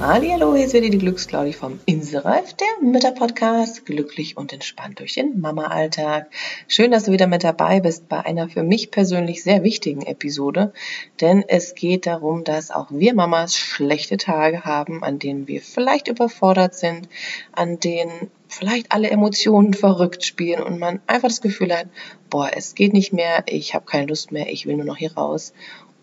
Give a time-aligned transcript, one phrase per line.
[0.00, 1.78] Hallo, hier ist wieder die Glücksclaudi vom
[2.12, 6.30] Inselreif, der Mütterpodcast, glücklich und entspannt durch den Mama-Alltag.
[6.68, 10.74] Schön, dass du wieder mit dabei bist bei einer für mich persönlich sehr wichtigen Episode,
[11.22, 16.06] denn es geht darum, dass auch wir Mamas schlechte Tage haben, an denen wir vielleicht
[16.06, 17.08] überfordert sind,
[17.52, 21.86] an denen vielleicht alle Emotionen verrückt spielen und man einfach das Gefühl hat,
[22.28, 25.14] boah, es geht nicht mehr, ich habe keine Lust mehr, ich will nur noch hier
[25.14, 25.54] raus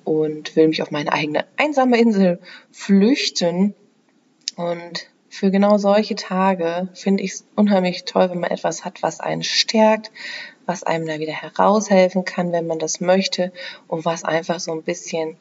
[0.05, 2.39] und will mich auf meine eigene einsame Insel
[2.71, 3.75] flüchten
[4.55, 9.19] und für genau solche Tage finde ich es unheimlich toll, wenn man etwas hat, was
[9.19, 10.11] einen stärkt,
[10.65, 13.51] was einem da wieder heraushelfen kann, wenn man das möchte
[13.87, 15.37] und was einfach so ein bisschen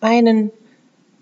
[0.00, 0.50] einen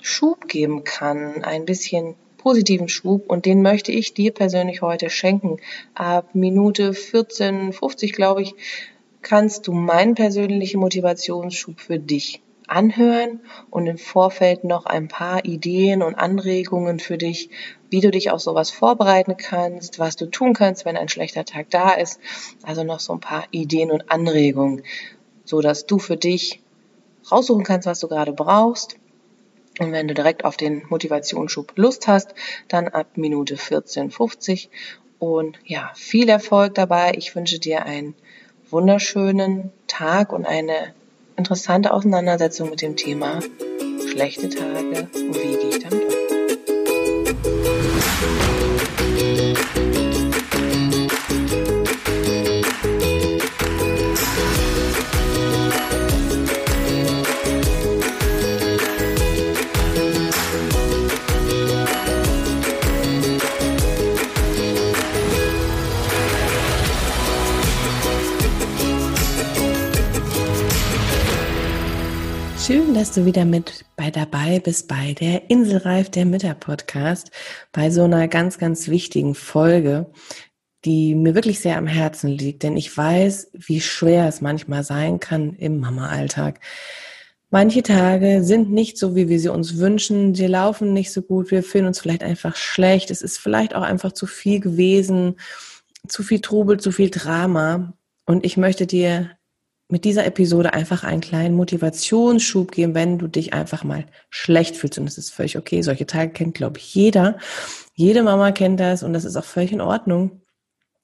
[0.00, 5.58] Schub geben kann, ein bisschen positiven Schub und den möchte ich dir persönlich heute schenken.
[5.94, 8.54] Ab Minute 14, 50 glaube ich,
[9.22, 16.02] kannst du meinen persönlichen Motivationsschub für dich anhören und im Vorfeld noch ein paar Ideen
[16.02, 17.50] und Anregungen für dich,
[17.90, 21.70] wie du dich auf sowas vorbereiten kannst, was du tun kannst, wenn ein schlechter Tag
[21.70, 22.20] da ist.
[22.62, 24.82] Also noch so ein paar Ideen und Anregungen,
[25.44, 26.60] so dass du für dich
[27.30, 28.96] raussuchen kannst, was du gerade brauchst.
[29.78, 32.34] Und wenn du direkt auf den Motivationsschub Lust hast,
[32.66, 34.70] dann ab Minute 14, 50.
[35.18, 37.12] Und ja, viel Erfolg dabei.
[37.16, 38.14] Ich wünsche dir einen
[38.70, 40.94] wunderschönen Tag und eine
[41.38, 43.40] interessante Auseinandersetzung mit dem Thema.
[44.10, 45.97] Schlechte Tage und wie gehe ich damit
[72.98, 77.30] dass du wieder mit bei dabei bist bei der Inselreif der Mütter Podcast,
[77.70, 80.10] bei so einer ganz, ganz wichtigen Folge,
[80.84, 85.20] die mir wirklich sehr am Herzen liegt, denn ich weiß, wie schwer es manchmal sein
[85.20, 86.58] kann im Mama-Alltag.
[87.50, 90.34] Manche Tage sind nicht so, wie wir sie uns wünschen.
[90.34, 91.52] Sie laufen nicht so gut.
[91.52, 93.12] Wir fühlen uns vielleicht einfach schlecht.
[93.12, 95.36] Es ist vielleicht auch einfach zu viel gewesen,
[96.08, 97.92] zu viel Trubel, zu viel Drama.
[98.26, 99.37] Und ich möchte dir
[99.88, 104.98] mit dieser Episode einfach einen kleinen Motivationsschub geben, wenn du dich einfach mal schlecht fühlst.
[104.98, 105.82] Und das ist völlig okay.
[105.82, 107.38] Solche Tage kennt, glaube ich, jeder.
[107.94, 110.42] Jede Mama kennt das und das ist auch völlig in Ordnung.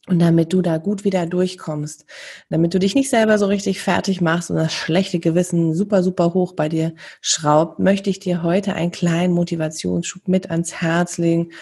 [0.06, 2.04] Und damit du da gut wieder durchkommst,
[2.50, 6.34] damit du dich nicht selber so richtig fertig machst und das schlechte Gewissen super, super
[6.34, 11.52] hoch bei dir schraubt, möchte ich dir heute einen kleinen Motivationsschub mit ans Herz legen,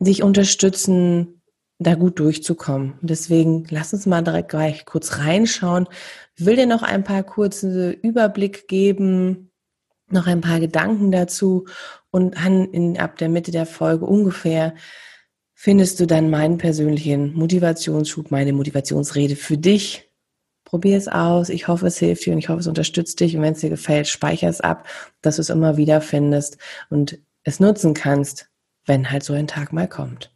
[0.00, 1.37] dich unterstützen,
[1.78, 2.94] da gut durchzukommen.
[3.00, 5.88] Deswegen lass uns mal direkt gleich kurz reinschauen.
[6.36, 9.50] Ich will dir noch ein paar kurze Überblick geben,
[10.10, 11.66] noch ein paar Gedanken dazu
[12.10, 14.74] und dann in, ab der Mitte der Folge ungefähr
[15.54, 20.08] findest du dann meinen persönlichen Motivationsschub, meine Motivationsrede für dich.
[20.64, 21.48] Probier es aus.
[21.48, 23.36] Ich hoffe, es hilft dir und ich hoffe, es unterstützt dich.
[23.36, 24.86] Und wenn es dir gefällt, speicher es ab,
[25.20, 26.58] dass du es immer wieder findest
[26.90, 28.48] und es nutzen kannst,
[28.84, 30.30] wenn halt so ein Tag mal kommt.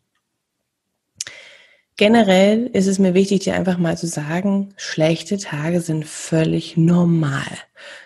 [1.96, 7.46] Generell ist es mir wichtig, dir einfach mal zu sagen, schlechte Tage sind völlig normal.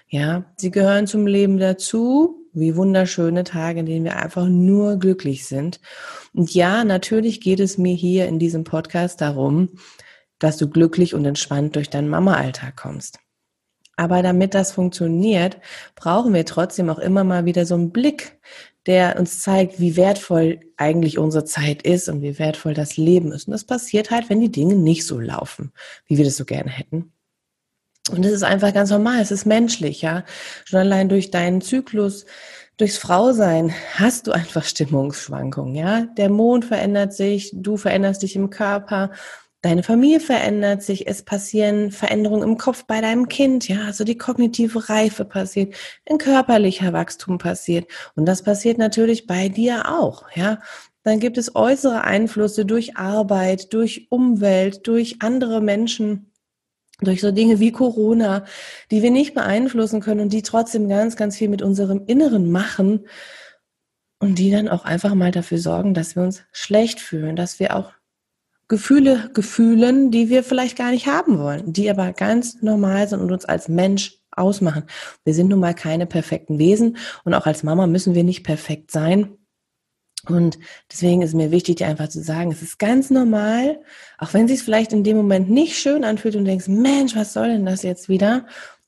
[0.09, 5.47] Ja, sie gehören zum Leben dazu, wie wunderschöne Tage, in denen wir einfach nur glücklich
[5.47, 5.81] sind.
[6.33, 9.69] Und ja, natürlich geht es mir hier in diesem Podcast darum,
[10.39, 13.21] dass du glücklich und entspannt durch deinen Mama-Alltag kommst.
[13.97, 15.59] Aber damit das funktioniert,
[15.95, 18.39] brauchen wir trotzdem auch immer mal wieder so einen Blick
[18.87, 23.49] der uns zeigt, wie wertvoll eigentlich unsere Zeit ist und wie wertvoll das Leben ist.
[23.49, 25.73] Und das passiert halt, wenn die Dinge nicht so laufen,
[26.07, 27.13] wie wir das so gerne hätten.
[28.11, 30.25] Und das ist einfach ganz normal, es ist menschlich, ja.
[30.65, 32.25] Schon allein durch deinen Zyklus,
[32.77, 36.03] durchs Frausein hast du einfach Stimmungsschwankungen, ja.
[36.17, 39.11] Der Mond verändert sich, du veränderst dich im Körper
[39.67, 44.17] Deine Familie verändert sich, es passieren Veränderungen im Kopf bei deinem Kind, ja, also die
[44.17, 45.75] kognitive Reife passiert,
[46.09, 50.61] ein körperlicher Wachstum passiert und das passiert natürlich bei dir auch, ja.
[51.03, 56.31] Dann gibt es äußere Einflüsse durch Arbeit, durch Umwelt, durch andere Menschen,
[57.01, 58.45] durch so Dinge wie Corona,
[58.93, 63.09] die wir nicht beeinflussen können und die trotzdem ganz, ganz viel mit unserem Inneren machen
[64.21, 67.75] und die dann auch einfach mal dafür sorgen, dass wir uns schlecht fühlen, dass wir
[67.75, 67.96] auch
[68.69, 73.31] Gefühle gefühlen, die wir vielleicht gar nicht haben wollen, die aber ganz normal sind und
[73.31, 74.85] uns als Mensch ausmachen.
[75.25, 78.91] Wir sind nun mal keine perfekten Wesen und auch als Mama müssen wir nicht perfekt
[78.91, 79.39] sein.
[80.29, 80.59] Und
[80.91, 83.81] deswegen ist mir wichtig, dir einfach zu sagen, es ist ganz normal,
[84.19, 87.49] auch wenn es vielleicht in dem Moment nicht schön anfühlt und denkst, Mensch, was soll
[87.49, 88.47] denn das jetzt wieder?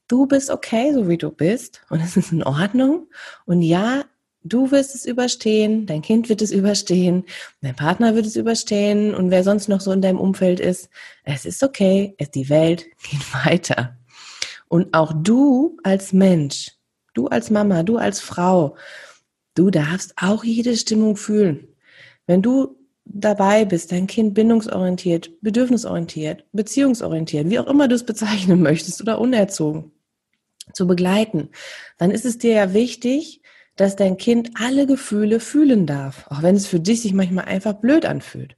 [0.09, 3.09] Du bist okay, so wie du bist und es ist in Ordnung.
[3.45, 4.05] Und ja,
[4.53, 7.25] du wirst es überstehen, dein Kind wird es überstehen,
[7.61, 10.89] dein Partner wird es überstehen und wer sonst noch so in deinem Umfeld ist.
[11.25, 13.97] Es ist okay, es, die Welt geht weiter.
[14.69, 16.73] Und auch du als Mensch,
[17.15, 18.77] du als Mama, du als Frau,
[19.59, 21.67] Du darfst auch jede Stimmung fühlen.
[22.29, 28.63] Wenn du dabei bist, dein Kind bindungsorientiert, bedürfnisorientiert, beziehungsorientiert, wie auch immer du es bezeichnen
[28.63, 29.91] möchtest oder unerzogen,
[30.75, 31.49] zu begleiten,
[31.97, 33.38] dann ist es dir ja wichtig,
[33.79, 37.75] dass dein Kind alle Gefühle fühlen darf, auch wenn es für dich sich manchmal einfach
[37.75, 38.57] blöd anfühlt.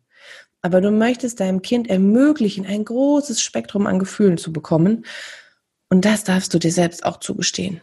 [0.63, 5.05] Aber du möchtest deinem Kind ermöglichen, ein großes Spektrum an Gefühlen zu bekommen.
[5.91, 7.81] Und das darfst du dir selbst auch zugestehen.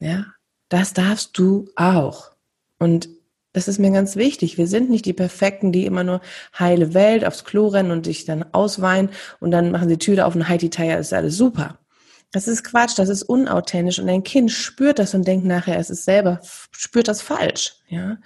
[0.00, 0.26] Ja,
[0.68, 2.30] das darfst du auch.
[2.78, 3.08] Und
[3.52, 4.58] das ist mir ganz wichtig.
[4.58, 6.20] Wir sind nicht die Perfekten, die immer nur
[6.58, 9.10] heile Welt aufs Klo rennen und sich dann ausweinen
[9.40, 11.79] und dann machen sie Tür auf und Heidi Teier ist alles super.
[12.32, 15.90] Das ist Quatsch, das ist unauthentisch und ein Kind spürt das und denkt nachher, es
[15.90, 16.40] ist selber,
[16.70, 18.18] spürt das falsch, ja.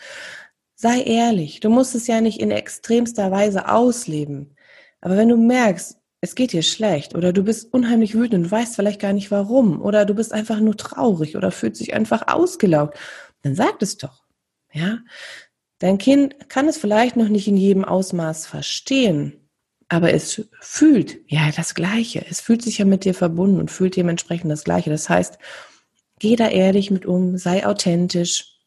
[0.77, 1.61] Sei ehrlich.
[1.61, 4.57] Du musst es ja nicht in extremster Weise ausleben.
[5.01, 8.77] Aber wenn du merkst, es geht dir schlecht oder du bist unheimlich wütend und weißt
[8.77, 12.99] vielleicht gar nicht warum oder du bist einfach nur traurig oder fühlt sich einfach ausgelaugt,
[13.43, 14.25] dann sag es doch.
[14.73, 14.99] Ja?
[15.79, 19.44] Dein Kind kann es vielleicht noch nicht in jedem Ausmaß verstehen,
[19.95, 22.25] aber es fühlt ja das Gleiche.
[22.29, 24.91] Es fühlt sich ja mit dir verbunden und fühlt dementsprechend das Gleiche.
[24.91, 25.39] Das heißt,
[26.19, 28.59] geh da ehrlich mit um, sei authentisch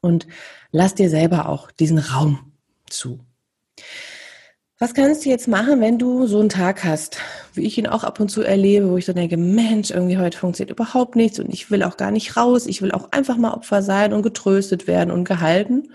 [0.00, 0.26] und
[0.72, 2.52] lass dir selber auch diesen Raum
[2.90, 3.20] zu.
[4.78, 7.18] Was kannst du jetzt machen, wenn du so einen Tag hast,
[7.54, 10.36] wie ich ihn auch ab und zu erlebe, wo ich so denke, Mensch, irgendwie heute
[10.36, 13.54] funktioniert überhaupt nichts und ich will auch gar nicht raus, ich will auch einfach mal
[13.54, 15.92] Opfer sein und getröstet werden und gehalten.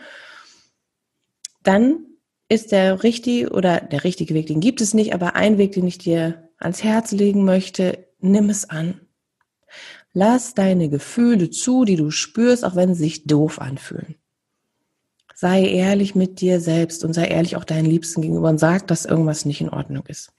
[1.64, 2.07] Dann
[2.50, 5.88] ist der richtige oder der richtige Weg, den gibt es nicht, aber ein Weg, den
[5.88, 9.02] ich dir ans Herz legen möchte, nimm es an.
[10.14, 14.16] Lass deine Gefühle zu, die du spürst, auch wenn sie sich doof anfühlen
[15.40, 19.06] sei ehrlich mit dir selbst und sei ehrlich auch deinen Liebsten gegenüber und sag, dass
[19.06, 20.34] irgendwas nicht in Ordnung ist.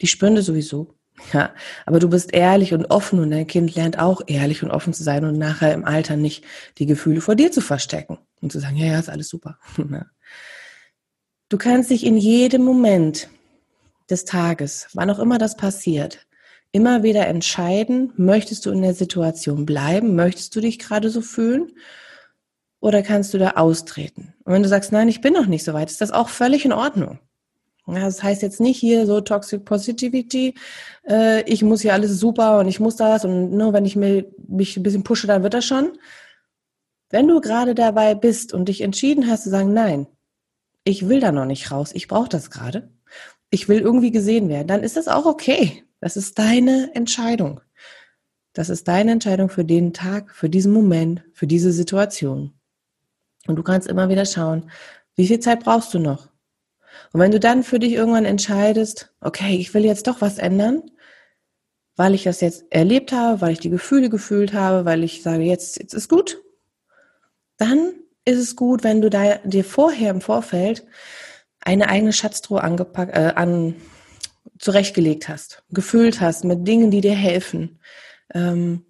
[0.00, 0.94] Die spüren das sowieso.
[1.32, 1.54] Ja,
[1.84, 5.02] aber du bist ehrlich und offen und dein Kind lernt auch ehrlich und offen zu
[5.02, 6.42] sein und nachher im Alter nicht
[6.78, 9.58] die Gefühle vor dir zu verstecken und zu sagen, ja, ja, ist alles super.
[11.48, 13.28] Du kannst dich in jedem Moment
[14.08, 16.26] des Tages, wann auch immer das passiert,
[16.72, 21.72] immer wieder entscheiden, möchtest du in der Situation bleiben, möchtest du dich gerade so fühlen
[22.80, 24.32] oder kannst du da austreten?
[24.44, 26.64] Und wenn du sagst, nein, ich bin noch nicht so weit, ist das auch völlig
[26.64, 27.18] in Ordnung.
[27.86, 30.54] Das heißt jetzt nicht hier so Toxic Positivity,
[31.06, 34.76] äh, ich muss hier alles super und ich muss das und nur wenn ich mich
[34.76, 35.98] ein bisschen pushe, dann wird das schon.
[37.12, 40.06] Wenn du gerade dabei bist und dich entschieden hast zu sagen, nein,
[40.82, 42.90] ich will da noch nicht raus, ich brauche das gerade,
[43.50, 45.84] ich will irgendwie gesehen werden, dann ist das auch okay.
[46.00, 47.60] Das ist deine Entscheidung.
[48.54, 52.54] Das ist deine Entscheidung für den Tag, für diesen Moment, für diese Situation.
[53.46, 54.70] Und du kannst immer wieder schauen,
[55.14, 56.30] wie viel Zeit brauchst du noch?
[57.12, 60.82] Und wenn du dann für dich irgendwann entscheidest, okay, ich will jetzt doch was ändern,
[61.94, 65.42] weil ich das jetzt erlebt habe, weil ich die Gefühle gefühlt habe, weil ich sage,
[65.42, 66.42] jetzt, jetzt ist gut,
[67.62, 67.92] dann
[68.24, 70.84] ist es gut, wenn du da dir vorher im Vorfeld
[71.60, 73.76] eine eigene Schatztruhe angepackt, äh, an,
[74.58, 77.78] zurechtgelegt hast, gefüllt hast mit Dingen, die dir helfen,
[78.34, 78.84] ähm,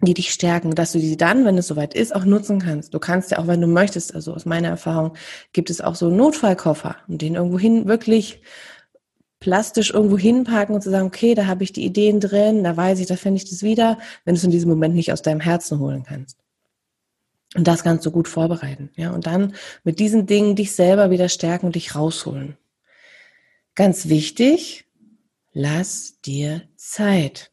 [0.00, 2.92] die dich stärken, dass du die dann, wenn es soweit ist, auch nutzen kannst.
[2.92, 5.16] Du kannst ja auch, wenn du möchtest, also aus meiner Erfahrung,
[5.54, 8.42] gibt es auch so Notfallkoffer und den irgendwo hin wirklich
[9.40, 13.00] plastisch irgendwo hinpacken und zu sagen, okay, da habe ich die Ideen drin, da weiß
[13.00, 15.40] ich, da finde ich das wieder, wenn du es in diesem Moment nicht aus deinem
[15.40, 16.43] Herzen holen kannst.
[17.54, 19.12] Und das kannst du gut vorbereiten, ja.
[19.12, 22.56] Und dann mit diesen Dingen dich selber wieder stärken und dich rausholen.
[23.74, 24.84] Ganz wichtig,
[25.52, 27.52] lass dir Zeit.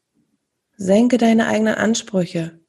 [0.76, 2.60] Senke deine eigenen Ansprüche.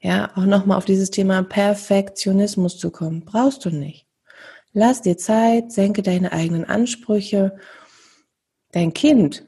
[0.00, 3.24] Ja, auch nochmal auf dieses Thema Perfektionismus zu kommen.
[3.24, 4.06] Brauchst du nicht.
[4.72, 7.56] Lass dir Zeit, senke deine eigenen Ansprüche.
[8.72, 9.46] Dein Kind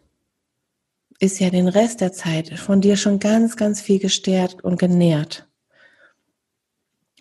[1.18, 5.48] ist ja den Rest der Zeit von dir schon ganz, ganz viel gestärkt und genährt.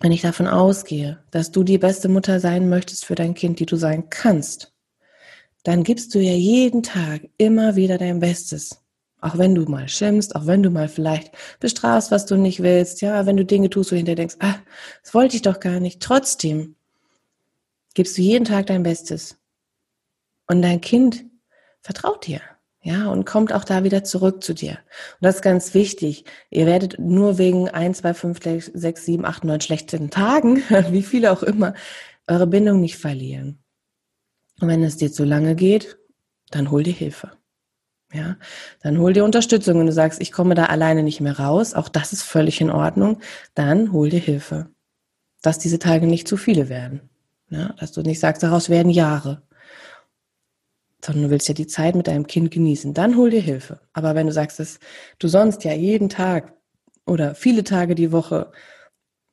[0.00, 3.66] Wenn ich davon ausgehe, dass du die beste Mutter sein möchtest für dein Kind, die
[3.66, 4.72] du sein kannst,
[5.62, 8.82] dann gibst du ja jeden Tag immer wieder dein Bestes.
[9.20, 13.00] Auch wenn du mal schimpfst, auch wenn du mal vielleicht bestrafst, was du nicht willst,
[13.00, 14.56] ja, wenn du Dinge tust, wo du hinterher denkst, ah,
[15.02, 16.02] das wollte ich doch gar nicht.
[16.02, 16.76] Trotzdem
[17.94, 19.38] gibst du jeden Tag dein Bestes.
[20.46, 21.24] Und dein Kind
[21.80, 22.42] vertraut dir.
[22.86, 24.72] Ja, und kommt auch da wieder zurück zu dir.
[24.72, 26.26] Und das ist ganz wichtig.
[26.50, 31.32] Ihr werdet nur wegen ein, zwei, fünf, sechs, sieben, acht, neun schlechten Tagen, wie viele
[31.32, 31.72] auch immer,
[32.28, 33.58] eure Bindung nicht verlieren.
[34.60, 35.96] Und wenn es dir zu lange geht,
[36.50, 37.32] dann hol dir Hilfe.
[38.12, 38.36] Ja,
[38.82, 39.78] dann hol dir Unterstützung.
[39.78, 42.70] Wenn du sagst, ich komme da alleine nicht mehr raus, auch das ist völlig in
[42.70, 43.20] Ordnung,
[43.54, 44.68] dann hol dir Hilfe.
[45.40, 47.08] Dass diese Tage nicht zu viele werden.
[47.48, 49.42] Ja, dass du nicht sagst, daraus werden Jahre
[51.04, 52.94] sondern du willst ja die Zeit mit deinem Kind genießen.
[52.94, 53.80] Dann hol dir Hilfe.
[53.92, 54.78] Aber wenn du sagst, dass
[55.18, 56.54] du sonst ja jeden Tag
[57.04, 58.50] oder viele Tage die Woche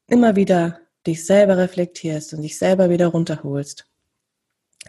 [0.07, 3.85] immer wieder dich selber reflektierst und dich selber wieder runterholst,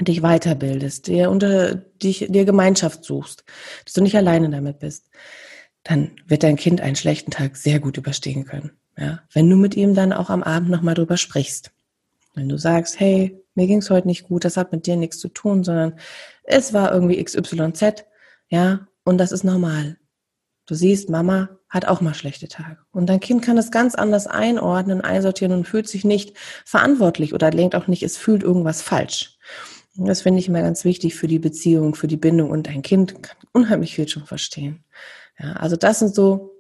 [0.01, 3.45] dich weiterbildest, dir unter dich dir Gemeinschaft suchst,
[3.85, 5.09] dass du nicht alleine damit bist,
[5.85, 8.73] dann wird dein Kind einen schlechten Tag sehr gut überstehen können.
[8.99, 11.71] Ja, wenn du mit ihm dann auch am Abend nochmal drüber sprichst.
[12.35, 15.29] Wenn du sagst, hey, mir ging's heute nicht gut, das hat mit dir nichts zu
[15.29, 15.95] tun, sondern
[16.45, 18.05] es war irgendwie XYZ,
[18.49, 19.99] ja, und das ist normal.
[20.67, 22.79] Du siehst, Mama hat auch mal schlechte Tage.
[22.93, 27.51] Und dein Kind kann das ganz anders einordnen, einsortieren und fühlt sich nicht verantwortlich oder
[27.51, 29.39] denkt auch nicht, es fühlt irgendwas falsch.
[29.97, 32.83] Und das finde ich immer ganz wichtig für die Beziehung, für die Bindung und dein
[32.83, 34.85] Kind kann unheimlich viel schon verstehen.
[35.39, 36.53] Ja, also das sind so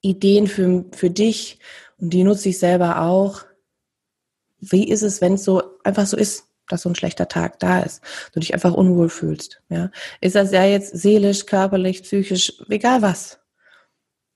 [0.00, 1.58] Ideen für, für dich
[1.98, 3.44] und die nutze ich selber auch.
[4.60, 6.44] Wie ist es, wenn es so einfach so ist?
[6.68, 9.62] dass so ein schlechter Tag da ist, du dich einfach unwohl fühlst.
[9.68, 13.38] Ja, ist das ja jetzt seelisch, körperlich, psychisch, egal was.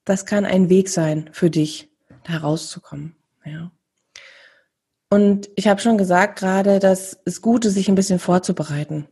[0.04, 1.90] Das kann ein Weg sein für dich,
[2.24, 3.16] da rauszukommen.
[3.44, 3.70] Ja.
[5.10, 9.08] Und ich habe schon gesagt gerade, dass es gut ist, sich ein bisschen vorzubereiten.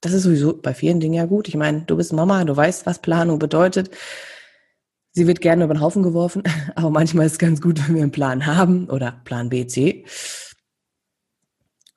[0.00, 1.46] Das ist sowieso bei vielen Dingen ja gut.
[1.46, 3.90] Ich meine, du bist Mama, du weißt, was Planung bedeutet.
[5.12, 6.42] Sie wird gerne über den Haufen geworfen,
[6.74, 10.04] aber manchmal ist es ganz gut, wenn wir einen Plan haben oder Plan B, C.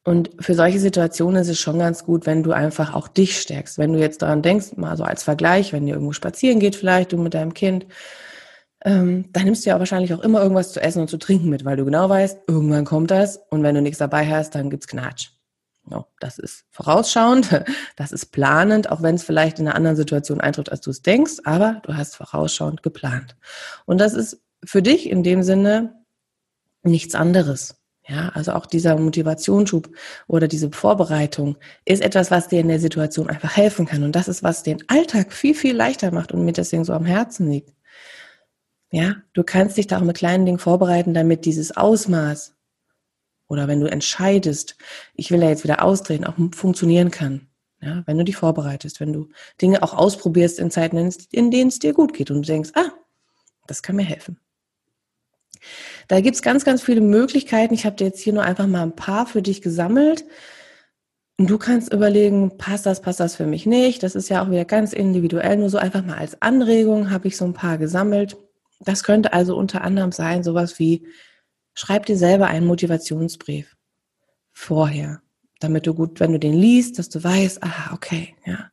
[0.04, 3.80] Und für solche Situationen ist es schon ganz gut, wenn du einfach auch dich stärkst.
[3.80, 7.12] Wenn du jetzt daran denkst, mal so als Vergleich, wenn ihr irgendwo spazieren geht, vielleicht
[7.12, 7.88] du mit deinem Kind,
[8.84, 11.66] ähm, dann nimmst du ja wahrscheinlich auch immer irgendwas zu essen und zu trinken mit,
[11.66, 14.88] weil du genau weißt, irgendwann kommt das und wenn du nichts dabei hast, dann gibt's
[14.88, 15.35] Knatsch.
[15.88, 17.62] No, das ist vorausschauend,
[17.96, 21.02] das ist planend, auch wenn es vielleicht in einer anderen Situation eintritt, als du es
[21.02, 23.36] denkst, aber du hast vorausschauend geplant.
[23.86, 26.04] Und das ist für dich in dem Sinne
[26.82, 27.82] nichts anderes.
[28.08, 29.90] Ja, also auch dieser Motivationsschub
[30.28, 34.04] oder diese Vorbereitung ist etwas, was dir in der Situation einfach helfen kann.
[34.04, 37.06] Und das ist, was den Alltag viel, viel leichter macht und mir deswegen so am
[37.06, 37.74] Herzen liegt.
[38.92, 42.56] Ja, du kannst dich da auch mit kleinen Dingen vorbereiten, damit dieses Ausmaß
[43.56, 44.76] oder wenn du entscheidest,
[45.14, 47.48] ich will ja jetzt wieder austreten, auch funktionieren kann.
[47.82, 49.30] Ja, wenn du dich vorbereitest, wenn du
[49.62, 50.98] Dinge auch ausprobierst in Zeiten,
[51.32, 52.92] in denen es dir gut geht und du denkst, ah,
[53.68, 54.40] das kann mir helfen.
[56.08, 57.74] Da gibt's ganz, ganz viele Möglichkeiten.
[57.74, 60.26] Ich habe dir jetzt hier nur einfach mal ein paar für dich gesammelt.
[61.38, 64.04] Und du kannst überlegen, passt das, passt das für mich nicht.
[64.04, 65.58] Das ist ja auch wieder ganz individuell.
[65.58, 68.38] Nur so einfach mal als Anregung habe ich so ein paar gesammelt.
[68.80, 71.08] Das könnte also unter anderem sein, sowas wie,
[71.76, 73.78] schreib dir selber einen Motivationsbrief
[74.52, 75.22] vorher,
[75.60, 78.72] damit du gut, wenn du den liest, dass du weißt, ah, okay, ja,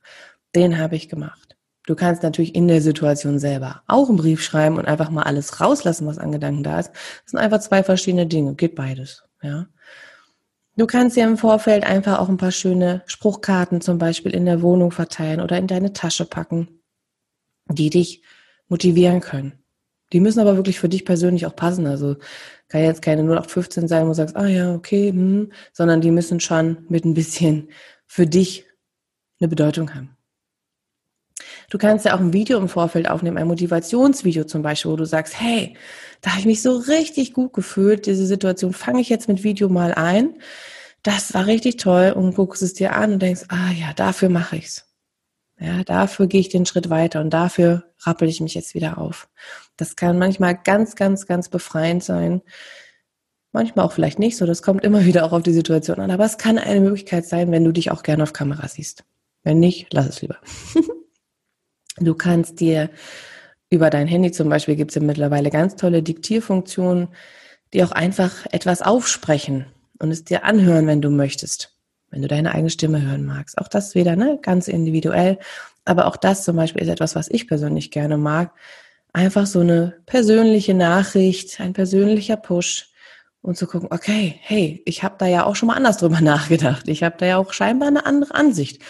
[0.54, 1.56] den habe ich gemacht.
[1.84, 5.60] Du kannst natürlich in der Situation selber auch einen Brief schreiben und einfach mal alles
[5.60, 6.92] rauslassen, was an Gedanken da ist.
[6.92, 8.54] Das sind einfach zwei verschiedene Dinge.
[8.54, 9.66] Geht beides, ja.
[10.76, 14.62] Du kannst dir im Vorfeld einfach auch ein paar schöne Spruchkarten zum Beispiel in der
[14.62, 16.80] Wohnung verteilen oder in deine Tasche packen,
[17.68, 18.22] die dich
[18.68, 19.61] motivieren können.
[20.12, 21.86] Die müssen aber wirklich für dich persönlich auch passen.
[21.86, 22.16] Also
[22.68, 26.40] kann jetzt keine 0815 sein, wo du sagst, ah ja, okay, hm, sondern die müssen
[26.40, 27.68] schon mit ein bisschen
[28.06, 28.66] für dich
[29.40, 30.16] eine Bedeutung haben.
[31.70, 35.06] Du kannst ja auch ein Video im Vorfeld aufnehmen, ein Motivationsvideo zum Beispiel, wo du
[35.06, 35.76] sagst, hey,
[36.20, 39.68] da habe ich mich so richtig gut gefühlt, diese Situation fange ich jetzt mit Video
[39.68, 40.34] mal ein.
[41.02, 44.56] Das war richtig toll und guckst es dir an und denkst, ah ja, dafür mache
[44.56, 44.86] ich's.
[45.58, 49.28] Ja, dafür gehe ich den Schritt weiter und dafür rappel ich mich jetzt wieder auf.
[49.76, 52.42] Das kann manchmal ganz, ganz, ganz befreiend sein.
[53.52, 56.10] Manchmal auch vielleicht nicht so, das kommt immer wieder auch auf die Situation an.
[56.10, 59.04] Aber es kann eine Möglichkeit sein, wenn du dich auch gerne auf Kamera siehst.
[59.42, 60.38] Wenn nicht, lass es lieber.
[61.98, 62.88] Du kannst dir
[63.72, 67.08] über dein Handy zum Beispiel gibt es ja mittlerweile ganz tolle Diktierfunktionen,
[67.72, 69.66] die auch einfach etwas aufsprechen
[69.98, 71.74] und es dir anhören, wenn du möchtest,
[72.10, 73.56] wenn du deine eigene Stimme hören magst.
[73.58, 75.38] Auch das wieder ne, ganz individuell.
[75.84, 78.52] Aber auch das zum Beispiel ist etwas, was ich persönlich gerne mag.
[79.12, 82.90] Einfach so eine persönliche Nachricht, ein persönlicher Push
[83.42, 86.88] und zu gucken, okay, hey, ich habe da ja auch schon mal anders drüber nachgedacht.
[86.88, 88.80] Ich habe da ja auch scheinbar eine andere Ansicht.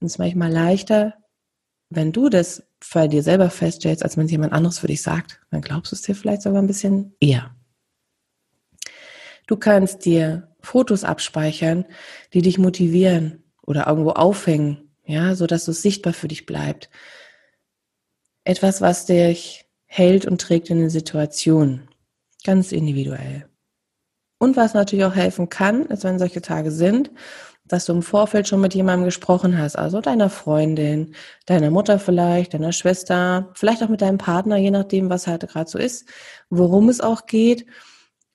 [0.00, 1.14] Und es ist manchmal leichter,
[1.90, 5.40] wenn du das bei dir selber feststellst, als wenn es jemand anderes für dich sagt,
[5.50, 7.54] dann glaubst du es dir vielleicht sogar ein bisschen eher.
[9.46, 11.84] Du kannst dir Fotos abspeichern,
[12.34, 16.90] die dich motivieren oder irgendwo aufhängen, ja, so dass es sichtbar für dich bleibt.
[18.48, 21.86] Etwas, was dich hält und trägt in den Situationen,
[22.44, 23.46] ganz individuell.
[24.38, 27.10] Und was natürlich auch helfen kann, ist, wenn solche Tage sind,
[27.66, 31.14] dass du im Vorfeld schon mit jemandem gesprochen hast, also deiner Freundin,
[31.44, 35.68] deiner Mutter vielleicht, deiner Schwester, vielleicht auch mit deinem Partner, je nachdem, was halt gerade
[35.68, 36.08] so ist,
[36.48, 37.66] worum es auch geht.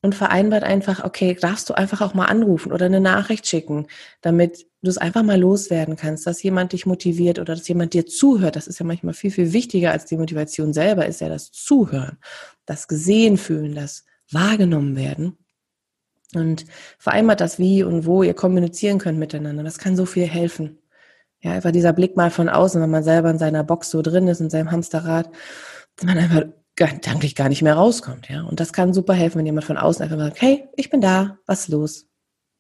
[0.04, 3.88] Und vereinbart einfach, okay, darfst du einfach auch mal anrufen oder eine Nachricht schicken,
[4.22, 8.06] damit du es einfach mal loswerden kannst, dass jemand dich motiviert oder dass jemand dir
[8.06, 8.56] zuhört.
[8.56, 12.18] Das ist ja manchmal viel, viel wichtiger als die Motivation selber, ist ja das Zuhören,
[12.66, 15.38] das Gesehen fühlen, das wahrgenommen werden.
[16.36, 16.66] Und
[16.98, 19.64] vereinbart das, wie und wo ihr kommunizieren könnt miteinander.
[19.64, 20.80] Das kann so viel helfen.
[21.42, 24.28] Ja, einfach dieser Blick mal von außen, wenn man selber in seiner Box so drin
[24.28, 25.30] ist, in seinem Hamsterrad,
[25.96, 26.44] dass man einfach
[26.76, 28.30] gedanklich gar nicht mehr rauskommt.
[28.30, 31.02] Ja, und das kann super helfen, wenn jemand von außen einfach sagt, hey, ich bin
[31.02, 32.08] da, was ist los?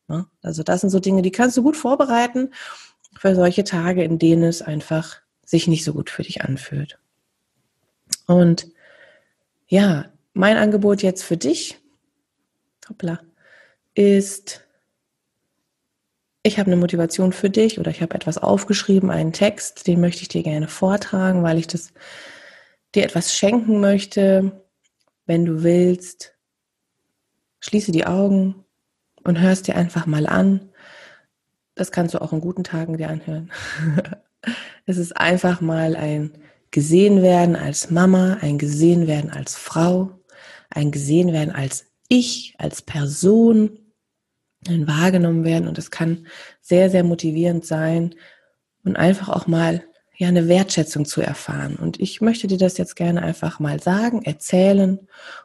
[0.09, 2.51] Ja, also das sind so Dinge, die kannst du gut vorbereiten
[3.17, 6.99] für solche Tage, in denen es einfach sich nicht so gut für dich anfühlt.
[8.27, 8.67] Und
[9.67, 11.79] ja, mein Angebot jetzt für dich,
[12.89, 13.19] hoppla,
[13.93, 14.65] ist,
[16.41, 20.23] ich habe eine Motivation für dich oder ich habe etwas aufgeschrieben, einen Text, den möchte
[20.23, 21.93] ich dir gerne vortragen, weil ich das
[22.95, 24.63] dir etwas schenken möchte.
[25.25, 26.33] Wenn du willst,
[27.61, 28.62] schließe die Augen
[29.23, 30.69] und hörst dir einfach mal an.
[31.75, 33.51] Das kannst du auch in guten Tagen dir anhören.
[34.85, 36.31] es ist einfach mal ein
[36.71, 40.11] gesehen werden als Mama, ein gesehen werden als Frau,
[40.69, 43.79] ein gesehen werden als ich, als Person,
[44.67, 46.27] wahrgenommen werden und es kann
[46.61, 48.15] sehr, sehr motivierend sein
[48.83, 49.83] und einfach auch mal
[50.15, 51.75] ja eine Wertschätzung zu erfahren.
[51.75, 54.99] Und ich möchte dir das jetzt gerne einfach mal sagen, erzählen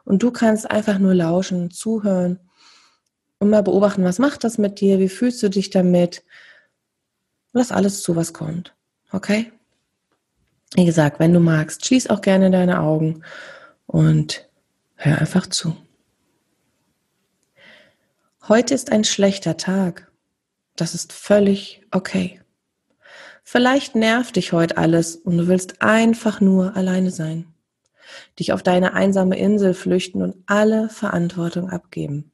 [0.05, 2.39] und du kannst einfach nur lauschen, zuhören
[3.39, 6.23] und mal beobachten, was macht das mit dir, wie fühlst du dich damit,
[7.53, 8.75] lass alles zu, was kommt.
[9.11, 9.51] Okay?
[10.75, 13.23] Wie gesagt, wenn du magst, schließ auch gerne deine Augen
[13.87, 14.47] und
[14.95, 15.75] hör einfach zu.
[18.47, 20.11] Heute ist ein schlechter Tag.
[20.75, 22.41] Das ist völlig okay.
[23.43, 27.53] Vielleicht nervt dich heute alles und du willst einfach nur alleine sein.
[28.37, 32.31] Dich auf deine einsame Insel flüchten und alle Verantwortung abgeben.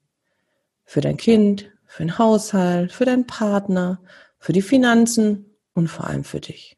[0.85, 3.99] Für dein Kind, für den Haushalt, für deinen Partner,
[4.39, 6.77] für die Finanzen und vor allem für dich.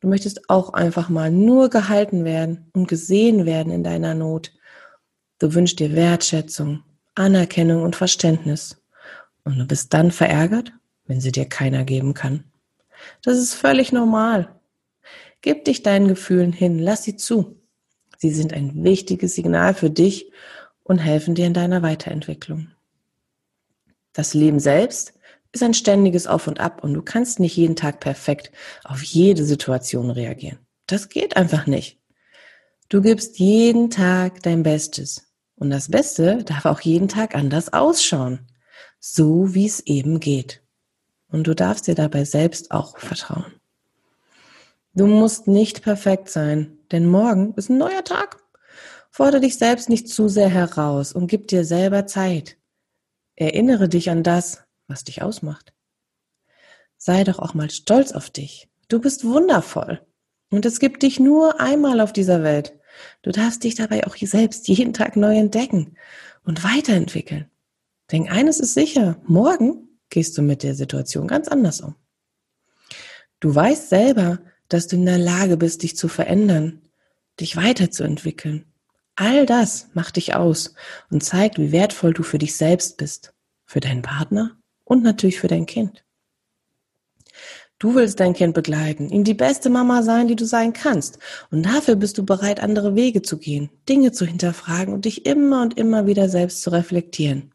[0.00, 4.52] Du möchtest auch einfach mal nur gehalten werden und gesehen werden in deiner Not.
[5.38, 6.82] Du wünschst dir Wertschätzung,
[7.14, 8.82] Anerkennung und Verständnis.
[9.44, 10.72] Und du bist dann verärgert,
[11.06, 12.44] wenn sie dir keiner geben kann.
[13.22, 14.60] Das ist völlig normal.
[15.40, 17.60] Gib dich deinen Gefühlen hin, lass sie zu.
[18.18, 20.30] Sie sind ein wichtiges Signal für dich
[20.84, 22.68] und helfen dir in deiner Weiterentwicklung.
[24.12, 25.14] Das Leben selbst
[25.52, 28.50] ist ein ständiges Auf und Ab und du kannst nicht jeden Tag perfekt
[28.84, 30.58] auf jede Situation reagieren.
[30.86, 31.98] Das geht einfach nicht.
[32.88, 38.46] Du gibst jeden Tag dein Bestes und das Beste darf auch jeden Tag anders ausschauen,
[38.98, 40.62] so wie es eben geht.
[41.28, 43.52] Und du darfst dir dabei selbst auch vertrauen.
[44.94, 48.36] Du musst nicht perfekt sein, denn morgen ist ein neuer Tag.
[49.10, 52.58] Fordere dich selbst nicht zu sehr heraus und gib dir selber Zeit.
[53.42, 55.72] Erinnere dich an das, was dich ausmacht.
[56.96, 58.68] Sei doch auch mal stolz auf dich.
[58.86, 60.00] Du bist wundervoll.
[60.50, 62.78] Und es gibt dich nur einmal auf dieser Welt.
[63.22, 65.96] Du darfst dich dabei auch selbst jeden Tag neu entdecken
[66.44, 67.50] und weiterentwickeln.
[68.12, 71.96] Denn eines ist sicher, morgen gehst du mit der Situation ganz anders um.
[73.40, 76.82] Du weißt selber, dass du in der Lage bist, dich zu verändern,
[77.40, 78.72] dich weiterzuentwickeln.
[79.16, 80.74] All das macht dich aus
[81.10, 83.31] und zeigt, wie wertvoll du für dich selbst bist,
[83.72, 86.04] für deinen Partner und natürlich für dein Kind.
[87.78, 91.18] Du willst dein Kind begleiten, ihm die beste Mama sein, die du sein kannst.
[91.50, 95.62] Und dafür bist du bereit, andere Wege zu gehen, Dinge zu hinterfragen und dich immer
[95.62, 97.54] und immer wieder selbst zu reflektieren.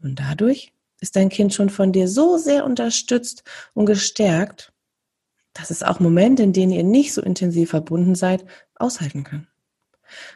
[0.00, 3.42] Und dadurch ist dein Kind schon von dir so sehr unterstützt
[3.74, 4.72] und gestärkt,
[5.52, 8.44] dass es auch Momente, in denen ihr nicht so intensiv verbunden seid,
[8.76, 9.48] aushalten kann.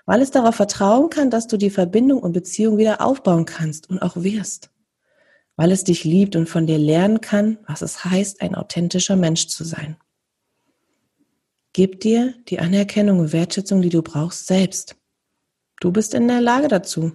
[0.06, 4.00] Weil es darauf vertrauen kann, dass du die Verbindung und Beziehung wieder aufbauen kannst und
[4.02, 4.70] auch wirst
[5.58, 9.48] weil es dich liebt und von dir lernen kann, was es heißt, ein authentischer Mensch
[9.48, 9.96] zu sein.
[11.72, 14.94] Gib dir die Anerkennung und Wertschätzung, die du brauchst, selbst.
[15.80, 17.10] Du bist in der Lage dazu,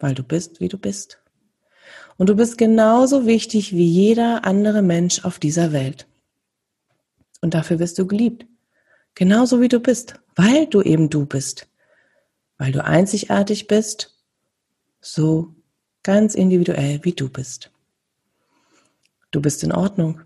[0.00, 1.22] weil du bist, wie du bist.
[2.16, 6.08] Und du bist genauso wichtig wie jeder andere Mensch auf dieser Welt.
[7.42, 8.44] Und dafür wirst du geliebt.
[9.14, 11.68] Genauso wie du bist, weil du eben du bist.
[12.58, 14.20] Weil du einzigartig bist,
[15.00, 15.54] so
[16.02, 17.70] ganz individuell wie du bist.
[19.34, 20.20] Du bist in Ordnung.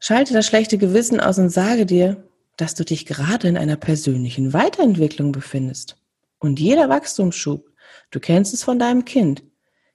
[0.00, 2.24] Schalte das schlechte Gewissen aus und sage dir,
[2.56, 5.96] dass du dich gerade in einer persönlichen Weiterentwicklung befindest.
[6.40, 7.70] Und jeder Wachstumsschub,
[8.10, 9.44] du kennst es von deinem Kind,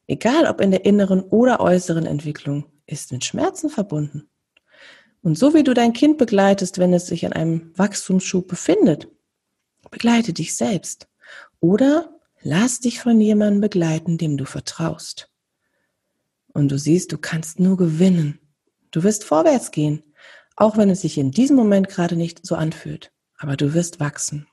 [0.08, 4.30] egal ob in der inneren oder äußeren Entwicklung, ist mit Schmerzen verbunden.
[5.22, 9.10] Und so wie du dein Kind begleitest, wenn es sich in einem Wachstumsschub befindet,
[9.90, 11.10] begleite dich selbst.
[11.60, 15.31] Oder lass dich von jemandem begleiten, dem du vertraust.
[16.54, 18.40] Und du siehst, du kannst nur gewinnen.
[18.92, 20.04] Du wirst vorwärts gehen,
[20.56, 23.12] auch wenn es sich in diesem Moment gerade nicht so anfühlt.
[23.38, 24.48] Aber du wirst wachsen.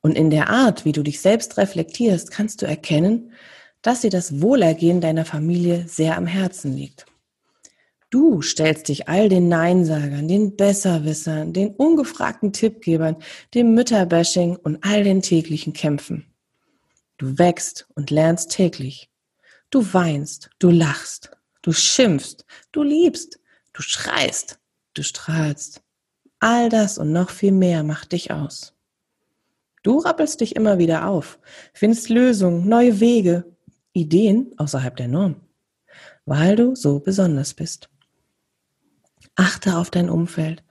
[0.00, 3.32] Und in der Art, wie du dich selbst reflektierst, kannst du erkennen,
[3.80, 7.06] dass dir das Wohlergehen deiner Familie sehr am Herzen liegt.
[8.10, 13.16] Du stellst dich all den Neinsagern, den Besserwissern, den ungefragten Tippgebern,
[13.54, 16.26] dem Mütterbashing und all den täglichen Kämpfen.
[17.18, 19.10] Du wächst und lernst täglich.
[19.70, 21.30] Du weinst, du lachst,
[21.62, 23.40] du schimpfst, du liebst,
[23.72, 24.58] du schreist,
[24.94, 25.82] du strahlst.
[26.38, 28.74] All das und noch viel mehr macht dich aus.
[29.82, 31.38] Du rappelst dich immer wieder auf,
[31.72, 33.44] findest Lösungen, neue Wege,
[33.92, 35.36] Ideen außerhalb der Norm,
[36.24, 37.88] weil du so besonders bist.
[39.36, 40.62] Achte auf dein Umfeld.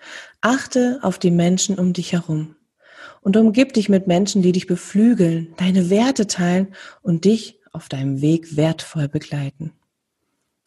[0.41, 2.55] Achte auf die Menschen um dich herum.
[3.21, 8.21] Und umgib dich mit Menschen, die dich beflügeln, deine Werte teilen und dich auf deinem
[8.21, 9.73] Weg wertvoll begleiten.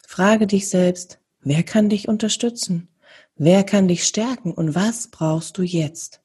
[0.05, 2.89] Frage dich selbst, wer kann dich unterstützen?
[3.35, 6.21] Wer kann dich stärken und was brauchst du jetzt?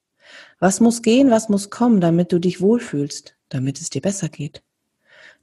[0.58, 4.62] Was muss gehen, was muss kommen, damit du dich wohlfühlst, damit es dir besser geht?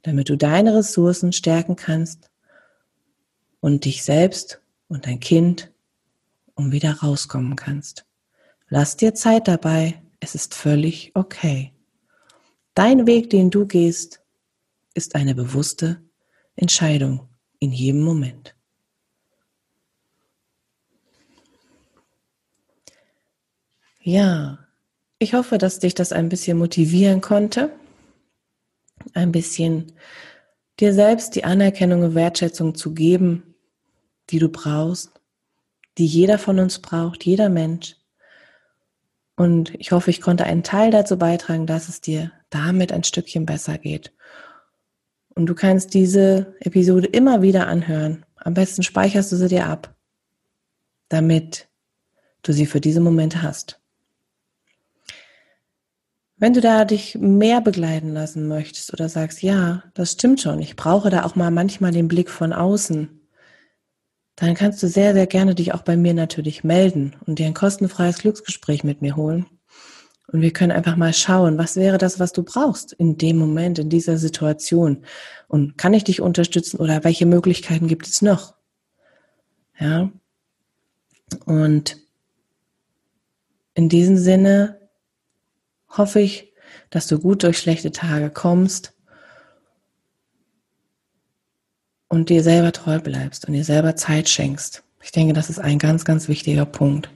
[0.02, 2.30] Damit du deine Ressourcen stärken kannst
[3.60, 5.70] und dich selbst und dein Kind
[6.54, 8.04] und wieder rauskommen kannst.
[8.68, 11.72] Lass dir Zeit dabei, es ist völlig okay.
[12.74, 14.19] Dein Weg, den du gehst,
[15.00, 16.02] ist eine bewusste
[16.56, 17.26] Entscheidung
[17.58, 18.54] in jedem Moment.
[24.02, 24.58] Ja,
[25.18, 27.72] ich hoffe, dass dich das ein bisschen motivieren konnte,
[29.14, 29.92] ein bisschen
[30.80, 33.54] dir selbst die Anerkennung und Wertschätzung zu geben,
[34.28, 35.12] die du brauchst,
[35.96, 37.96] die jeder von uns braucht, jeder Mensch.
[39.34, 43.46] Und ich hoffe, ich konnte einen Teil dazu beitragen, dass es dir damit ein Stückchen
[43.46, 44.12] besser geht.
[45.40, 48.26] Und du kannst diese Episode immer wieder anhören.
[48.36, 49.94] Am besten speicherst du sie dir ab,
[51.08, 51.66] damit
[52.42, 53.80] du sie für diese Momente hast.
[56.36, 60.76] Wenn du da dich mehr begleiten lassen möchtest oder sagst, ja, das stimmt schon, ich
[60.76, 63.08] brauche da auch mal manchmal den Blick von außen,
[64.36, 67.54] dann kannst du sehr, sehr gerne dich auch bei mir natürlich melden und dir ein
[67.54, 69.46] kostenfreies Glücksgespräch mit mir holen.
[70.32, 73.80] Und wir können einfach mal schauen, was wäre das, was du brauchst in dem Moment,
[73.80, 75.04] in dieser Situation?
[75.48, 78.54] Und kann ich dich unterstützen oder welche Möglichkeiten gibt es noch?
[79.78, 80.10] Ja.
[81.46, 81.96] Und
[83.74, 84.78] in diesem Sinne
[85.88, 86.52] hoffe ich,
[86.90, 88.92] dass du gut durch schlechte Tage kommst
[92.08, 94.84] und dir selber treu bleibst und dir selber Zeit schenkst.
[95.02, 97.10] Ich denke, das ist ein ganz, ganz wichtiger Punkt.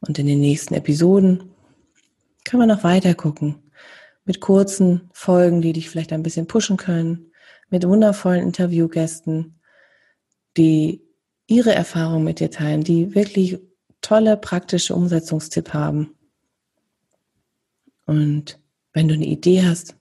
[0.00, 1.51] Und in den nächsten Episoden
[2.44, 3.70] können wir noch weiter gucken.
[4.24, 7.32] Mit kurzen Folgen, die dich vielleicht ein bisschen pushen können.
[7.70, 9.58] Mit wundervollen Interviewgästen,
[10.56, 11.02] die
[11.46, 13.58] ihre Erfahrungen mit dir teilen, die wirklich
[14.00, 16.14] tolle praktische Umsetzungstipp haben.
[18.06, 18.60] Und
[18.92, 19.96] wenn du eine Idee hast,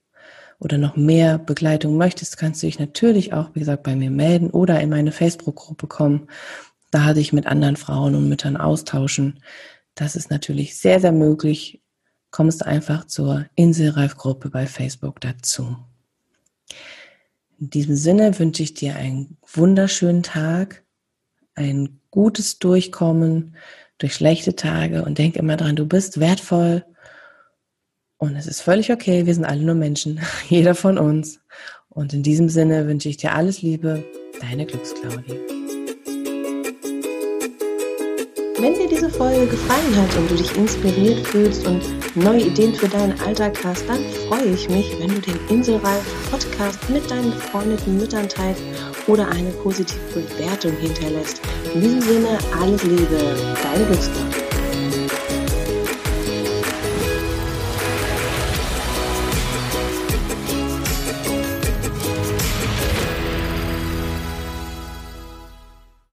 [0.62, 4.51] oder noch mehr Begleitung möchtest, kannst du dich natürlich auch, wie gesagt, bei mir melden
[4.51, 6.27] oder in meine Facebook-Gruppe kommen.
[6.91, 9.41] Da dich mit anderen Frauen und Müttern austauschen.
[9.95, 11.81] Das ist natürlich sehr, sehr möglich.
[12.32, 15.78] Kommst einfach zur Inselreif-Gruppe bei Facebook dazu.
[17.60, 20.84] In diesem Sinne wünsche ich dir einen wunderschönen Tag,
[21.54, 23.56] ein gutes Durchkommen
[23.98, 26.84] durch schlechte Tage und denk immer dran, du bist wertvoll
[28.17, 31.39] und es ist völlig okay, wir sind alle nur Menschen, jeder von uns.
[31.89, 34.04] Und in diesem Sinne wünsche ich dir alles Liebe,
[34.39, 35.61] deine Glücksclaudie.
[38.62, 41.82] Wenn dir diese Folge gefallen hat und du dich inspiriert fühlst und
[42.15, 46.88] neue Ideen für deinen Alltag hast, dann freue ich mich, wenn du den Inselreif Podcast
[46.88, 48.62] mit deinen befreundeten Müttern teilst
[49.08, 51.41] oder eine positive Bewertung hinterlässt.
[51.74, 54.40] In diesem Sinne alles Liebe, deine Glücksclaudie.